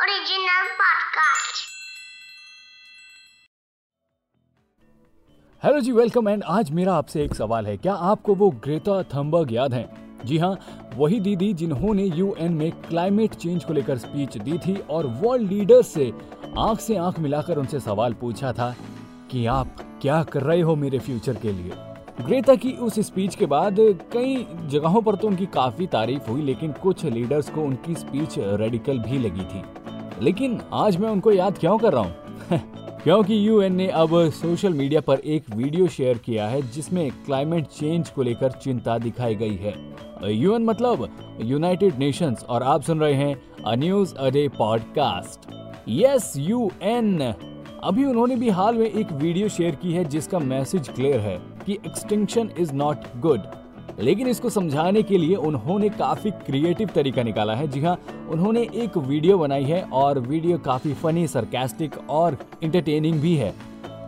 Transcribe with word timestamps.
Original 0.00 0.66
podcast. 0.80 1.62
Hello 5.62 5.80
जी 5.80 5.92
welcome 5.92 6.28
and 6.28 6.42
आज 6.42 6.70
मेरा 6.70 6.94
आपसे 6.94 7.24
एक 7.24 7.34
सवाल 7.34 7.66
है, 7.66 7.76
क्या 7.76 7.94
आपको 7.94 8.34
वो 8.34 8.50
ग्रेटा 8.50 9.02
थम्बर्ग 9.02 9.52
याद 9.52 9.74
है 9.74 9.88
जी 10.24 10.38
हाँ 10.38 10.58
वही 10.94 11.20
दीदी 11.20 11.52
जिन्होंने 11.52 12.04
यूएन 12.04 12.52
में 12.52 12.70
क्लाइमेट 12.72 13.34
चेंज 13.34 13.64
को 13.64 13.72
लेकर 13.72 13.98
स्पीच 13.98 14.38
दी 14.38 14.58
थी 14.58 14.76
और 14.90 15.06
वर्ल्ड 15.06 15.52
लीडर्स 15.52 15.88
से 15.88 16.12
आँख 16.58 16.80
से 16.80 16.96
आँख 16.96 17.18
मिलाकर 17.18 17.58
उनसे 17.58 17.80
सवाल 17.80 18.14
पूछा 18.14 18.52
था 18.52 18.74
कि 19.30 19.46
आप 19.46 19.98
क्या 20.02 20.22
कर 20.22 20.42
रहे 20.42 20.60
हो 20.60 20.76
मेरे 20.76 20.98
फ्यूचर 20.98 21.34
के 21.34 21.52
लिए 21.52 21.72
ग्रेटा 22.20 22.54
की 22.54 22.70
उस 22.72 22.98
स्पीच 23.00 23.34
के 23.34 23.46
बाद 23.46 23.76
कई 24.12 24.46
जगहों 24.66 25.00
पर 25.02 25.14
तो 25.14 25.28
उनकी 25.28 25.46
काफ़ी 25.46 25.86
तारीफ़ 25.86 26.30
हुई, 26.30 26.42
लेकिन 26.42 26.72
कुछ 26.72 27.04
लीडर्स 27.04 27.50
को 27.50 27.60
उनकी 27.60 27.94
स्पीच 27.94 28.34
रेडिकल 28.38 28.98
भी 28.98 29.18
लगी 29.18 29.40
थी। 29.40 29.62
लेकिन 30.22 30.60
आज 30.72 30.96
मैं 30.96 31.10
उनको 31.10 31.32
याद 31.32 31.58
क्यों 31.58 31.78
कर 31.78 31.92
रहा 31.92 32.02
हूँ? 32.02 32.14
क्योंकि 33.02 33.48
यूएन 33.48 33.74
ने 33.74 33.88
अब 33.88 34.30
सोशल 34.30 34.72
मीडिया 34.72 35.00
पर 35.00 35.18
एक 35.18 35.50
वीडियो 35.50 35.88
शेयर 35.88 36.18
किया 36.18 36.48
है, 36.48 36.62
जिसमें 36.62 37.10
क्लाइमेट 37.10 37.66
चेंज 37.66 38.08
को 38.10 38.22
लेकर 38.22 38.50
चिंता 38.52 38.98
दिखाई 38.98 39.34
गई 39.34 39.56
है। 39.56 39.74
यूएन 40.24 40.64
मतलब 40.64 41.08
यूनाइटेड 41.40 41.98
नेशंस 41.98 42.44
और 42.44 42.62
आप 42.62 42.82
सुन 42.82 43.00
रहे 43.00 43.14
हैं 43.14 43.64
a 43.66 43.74
news 43.74 44.14
a 44.14 44.30
day 44.30 44.48
podcast 44.48 45.50
yes 45.88 46.32
UN 46.36 47.34
अभी 47.82 48.04
उन्होंने 48.04 48.36
भी 48.36 48.48
हाल 48.50 48.74
में 48.74 48.86
एक 48.86 49.12
वीडियो 49.12 49.48
शेयर 49.48 49.74
की 49.74 49.92
है, 49.92 50.04
जिसका 50.04 50.38
मैसेज 50.38 50.88
क्लियर 50.88 51.20
है। 51.20 51.55
कि 51.66 51.78
एक्सटिंक्शन 51.86 52.50
इज़ 52.58 52.72
नॉट 52.72 53.06
गुड 53.20 53.42
लेकिन 54.00 54.28
इसको 54.28 54.50
समझाने 54.50 55.02
के 55.02 55.18
लिए 55.18 55.36
उन्होंने 55.36 55.88
काफ़ी 55.88 56.30
क्रिएटिव 56.46 56.88
तरीका 56.94 57.22
निकाला 57.22 57.54
है। 57.54 57.68
जी 57.68 57.80
हाँ 57.80 57.96
उन्होंने 58.30 58.62
एक 58.74 58.96
वीडियो 58.98 59.38
बनाई 59.38 59.64
है 59.64 59.82
और 59.82 60.18
वीडियो 60.18 60.58
काफ़ी 60.58 60.92
फनी 60.94 61.26
सरकास्टिक 61.26 61.98
और 62.10 62.36
इंटरटेनिंग 62.62 63.20
भी 63.20 63.34
है। 63.36 63.52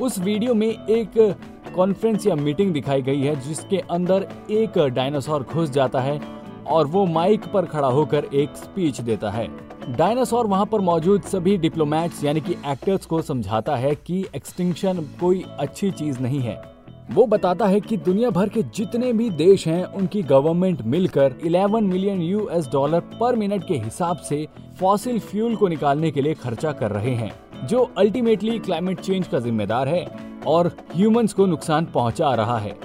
उस 0.00 0.18
वीडियो 0.18 0.54
में 0.54 0.68
एक 0.68 1.36
कॉन्फ्रेंस 1.76 2.26
या 2.26 2.34
मीटिंग 2.34 2.72
दिखाई 2.72 3.02
गई 3.02 3.20
है, 3.20 3.36
जिसके 3.40 3.78
अंदर 3.90 4.28
एक 4.50 4.78
डायनासोर 4.94 5.42
घुस 5.42 5.70
जाता 5.70 6.00
है 6.00 6.20
और 6.66 6.86
वो 6.86 7.06
माइक 7.06 7.46
पर 7.52 7.66
खड़ा 7.66 7.88
होकर 7.88 8.24
एक 8.34 8.56
स्पीच 8.56 9.00
देता 9.00 9.30
है। 9.30 9.48
डायनासोर 9.88 10.46
वहाँ 10.46 10.66
पर 10.66 10.80
मौजूद 10.82 11.22
सभी 11.22 11.56
डिप्लोमेट्स 11.58 12.24
यानी 12.24 12.40
कि 12.40 12.56
एक्टर्स 12.66 13.06
को 13.06 13.22
समझाता 13.22 13.76
है 13.76 13.94
कि 13.96 14.24
एक्सटिंक्शन 14.36 15.06
कोई 15.20 15.44
अच्छी 15.58 15.90
चीज़ 15.90 16.20
नहीं 16.20 16.40
है। 16.40 16.75
वो 17.10 17.26
बताता 17.26 17.66
है 17.66 17.80
कि 17.80 17.96
दुनिया 17.96 18.30
भर 18.30 18.48
के 18.48 18.62
जितने 18.62 19.12
भी 19.12 19.30
देश 19.30 19.66
हैं, 19.68 19.84
उनकी 19.84 20.22
गवर्नमेंट 20.22 20.82
मिलकर 20.82 21.34
11 21.44 21.80
million 21.80 22.22
US 22.22 22.68
dollar 22.72 23.00
per 23.00 23.36
minute 23.36 23.66
के 23.68 23.74
हिसाब 23.74 24.16
से 24.16 24.48
फॉसिल 24.80 25.18
फ्यूल 25.18 25.56
को 25.56 25.68
निकालने 25.68 26.10
के 26.10 26.20
लिए 26.20 26.34
खर्चा 26.34 26.72
कर 26.72 26.90
रहे 26.90 27.14
हैं, 27.14 27.32
जो 27.66 27.90
अल्टीमेटली 27.98 28.58
क्लाइमेट 28.58 29.00
चेंज 29.00 29.28
का 29.28 29.40
जिम्मेदार 29.40 29.88
है 29.88 30.06
और 30.46 30.76
ह्यूमंस 30.94 31.32
को 31.32 31.46
नुकसान 31.46 31.84
पहुँचा 31.84 32.34
रहा 32.34 32.58
है। 32.58 32.76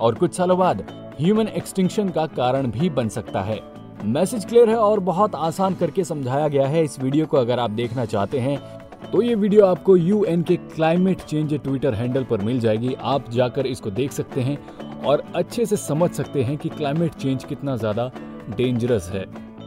और 0.00 0.14
कुछ 0.14 0.34
सालों 0.34 0.58
बाद 0.58 0.84
ह्यूमन 1.20 1.48
एक्सटिंक्शन 1.48 2.08
का 2.08 2.26
कारण 2.26 2.66
भी 2.66 2.90
बन 2.90 3.08
सकता 3.08 3.40
है। 3.40 3.60
मैसेज 4.04 4.44
क्लियर 4.44 4.68
है 4.68 4.76
और 4.76 5.00
बहुत 5.00 5.34
आसान 5.34 5.74
करके 5.74 6.04
समझाया 6.04 6.48
गया 6.48 6.66
है। 6.66 6.84
इस 6.84 7.00
वीडियो 7.00 7.26
को 7.26 7.36
अगर 7.36 7.58
आप 7.58 7.70
देखना 7.70 8.04
चाहते 8.04 8.38
हैं 8.38 8.77
तो 9.02 9.20
ये 9.22 9.34
वीडियो 9.34 9.64
आपको 9.66 9.96
यूएन 9.96 10.42
के 10.42 10.56
क्लाइमेट 10.56 11.20
चेंज 11.20 11.54
ट्विटर 11.54 11.94
हैंडल 11.94 12.24
पर 12.24 12.40
मिल 12.40 12.58
जाएगी। 12.60 12.94
आप 12.94 13.30
जाकर 13.30 13.66
इसको 13.66 13.90
देख 13.90 14.12
सकते 14.12 14.40
हैं 14.40 14.58
और 15.02 15.22
अच्छे 15.36 15.66
से 15.66 15.76
समझ 15.76 16.10
सकते 16.10 16.42
हैं 16.42 16.56
कि 16.56 16.68
क्लाइमेट 16.68 17.14
चेंज 17.14 17.44
कितना 17.44 17.76
ज़्यादा 17.76 18.10
डेंजरस 18.50 19.08
है। 19.10 19.24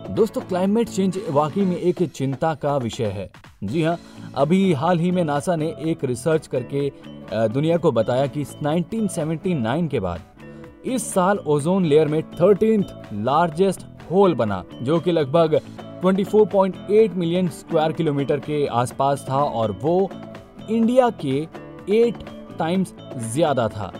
दोस्तों 0.09 0.41
क्लाइमेट 0.41 0.89
चेंज 0.89 1.19
वाकई 1.29 1.61
में 1.61 1.75
एक 1.77 2.03
चिंता 2.05 2.53
का 2.55 2.75
विषय 2.77 3.05
है। 3.07 3.29
जी 3.63 3.83
हाँ 3.83 3.97
अभी 4.35 4.71
हाल 4.73 4.99
ही 4.99 5.11
में 5.11 5.23
नासा 5.23 5.55
ने 5.55 5.73
एक 5.81 6.03
रिसर्च 6.05 6.47
करके 6.47 6.89
दुनिया 7.33 7.77
को 7.77 7.91
बताया 7.91 8.27
कि 8.27 8.43
1979 8.43 9.87
के 9.87 9.99
बाद 9.99 10.19
इस 10.85 11.13
साल 11.13 11.37
ओजोन 11.47 11.85
लेयर 11.85 12.07
में 12.07 12.21
थर्टीन 12.31 12.85
लार्जेस्ट 13.15 13.85
होल 14.11 14.33
बना, 14.35 14.63
जो 14.81 14.99
कि 14.99 15.11
लगभग 15.11 15.59
24.8 16.03 17.15
मिलियन 17.15 17.47
स्क्वायर 17.49 17.91
किलोमीटर 17.91 18.39
के 18.39 18.65
आसपास 18.67 19.25
था 19.29 19.37
और 19.37 19.71
वो 19.81 20.09
इंडिया 20.69 21.09
के 21.25 21.35
एट 21.95 22.23
टाइम्स 22.59 22.93
ज़्यादा 23.33 23.67
था। 23.67 23.91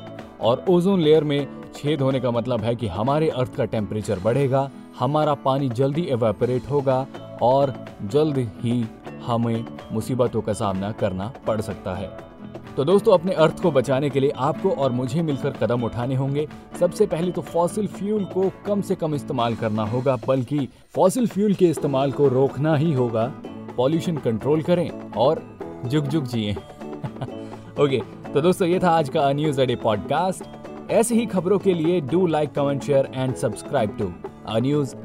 और 0.42 0.64
ओजोन 0.70 1.02
लेयर 1.02 1.24
में 1.24 1.48
छेद 1.76 2.02
होने 2.02 2.20
का 2.20 2.32
मतलब 2.32 2.62
है 2.62 2.76
कि 2.76 2.88
हमारे 2.88 3.30
अर्थ 3.30 3.56
का 3.56 3.66
टेम्परेचर 3.66 4.20
बढ़ेगा, 4.20 4.70
हमारा 5.00 5.34
पानी 5.36 5.70
जल्दी 5.72 6.06
एवेपोरेट 6.12 6.70
होगा 6.72 7.06
और 7.42 7.74
जल्द 8.04 8.38
ही 8.58 8.84
हमें 9.26 9.66
मुसीबतों 9.92 10.42
का 10.42 10.54
सामना 10.54 10.92
करना 10.92 11.32
पड़ 11.48 11.60
सकता 11.62 11.96
है। 11.96 12.10
तो 12.78 12.84
दोस्तों, 12.84 13.14
अपने 13.14 13.34
अर्थ 13.34 13.62
को 13.62 13.72
बचाने 13.72 14.10
के 14.10 14.20
लिए 14.20 14.32
आपको 14.36 14.70
और 14.72 14.92
मुझे 14.92 15.22
मिलकर 15.22 15.50
कदम 15.52 15.84
उठाने 15.84 16.16
होंगे। 16.16 16.48
सबसे 16.80 17.06
पहले 17.06 17.32
तो 17.32 17.42
फॉसिल 17.42 17.88
फ्यूल 17.88 18.24
को 18.26 18.52
कम 18.66 18.82
से 18.82 18.96
कम 18.96 19.16
इस्तेमाल 19.16 19.56
करना 19.56 19.84
होगा, 19.84 20.16
बल्कि 20.28 20.68
फॉसिल 20.96 21.28
फ्यूल 21.28 21.54
के 21.54 21.66
इस्तेमाल 21.66 22.12
को 22.12 22.28
रोकना 22.28 22.76
ही 22.76 22.94
होगा। 22.94 23.34
पॉल्यूशन 23.78 24.18
कंट्रोल 24.18 24.62
करें 24.62 25.12
और 25.12 25.44
जुग 25.86 26.06
जुग 26.06 26.28
जिए। 26.28 26.52
ओके 27.80 28.00
तो 28.34 28.42
दोस्तों, 28.42 28.68
ये 28.68 28.80
था 28.80 28.90
आज 28.90 29.10
का 29.10 29.32
न्यूज़ 29.34 29.62
अडे 29.62 29.76
पॉडकास्ट 29.76 30.92
ऐसे 30.92 31.16
ही 31.16 31.26
खबरों 31.26 31.60
के 31.60 31.74
लिए 31.74 32.02
do 32.02 32.28
like 32.28 32.52
comment 32.52 32.84
share 32.84 33.12
and 33.16 33.36
subscribe 33.36 33.98
to 33.98 34.14
a 34.48 34.60
news 34.60 34.96